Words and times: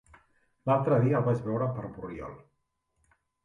L'altre 0.69 0.97
dia 1.03 1.21
el 1.21 1.27
vaig 1.29 1.45
veure 1.49 1.69
per 1.77 1.87
Borriol. 2.01 2.35